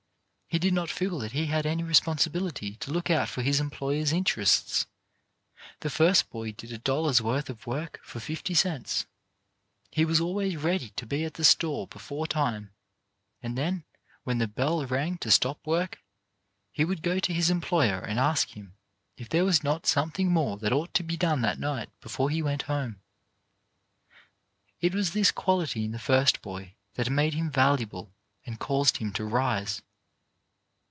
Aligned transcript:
He 0.53 0.59
did 0.59 0.73
not 0.73 0.89
feel 0.89 1.17
that 1.19 1.31
he 1.31 1.45
had 1.45 1.65
any 1.65 1.81
responsibility 1.81 2.75
to 2.81 2.91
look 2.91 3.09
out 3.09 3.29
for 3.29 3.41
his 3.41 3.61
employer's 3.61 4.11
interests. 4.11 4.85
The 5.79 5.89
first 5.89 6.29
boy 6.29 6.51
did 6.51 6.73
a 6.73 6.77
dollar's 6.77 7.21
worth 7.21 7.49
of 7.49 7.65
work 7.65 8.01
for 8.03 8.19
fifty 8.19 8.53
cents. 8.53 9.05
He 9.91 10.03
was 10.03 10.19
always 10.19 10.57
ready 10.57 10.89
to 10.97 11.05
be 11.05 11.23
at 11.23 11.35
the 11.35 11.45
store 11.45 11.87
before 11.87 12.27
time; 12.27 12.73
and 13.41 13.57
then, 13.57 13.85
when 14.25 14.39
the 14.39 14.47
bell 14.49 14.85
rang 14.85 15.17
to 15.19 15.31
stop 15.31 15.65
work, 15.65 15.99
he 16.73 16.83
would 16.83 17.01
go 17.01 17.19
to 17.19 17.33
his 17.33 17.49
employer 17.49 17.99
and 18.01 18.19
ask 18.19 18.49
him 18.49 18.75
if 19.15 19.29
there 19.29 19.45
was 19.45 19.63
not 19.63 19.87
something 19.87 20.33
more 20.33 20.57
that 20.57 20.73
ought 20.73 20.93
to 20.95 21.01
be 21.03 21.15
done 21.15 21.39
that 21.43 21.59
night 21.59 21.89
before 22.01 22.29
he 22.29 22.41
went 22.41 22.63
home. 22.63 22.99
212 24.81 24.81
CHARACTER 24.81 24.81
BUILDING 24.81 24.97
It 24.97 24.97
was 24.97 25.13
this 25.13 25.31
quality 25.31 25.85
in 25.85 25.91
the 25.91 25.97
first 25.97 26.41
boy 26.41 26.75
that 26.95 27.09
made 27.09 27.35
him 27.35 27.49
valuable 27.49 28.13
and 28.45 28.59
caused 28.59 28.97
him 28.97 29.13
to 29.13 29.23
rise. 29.23 29.81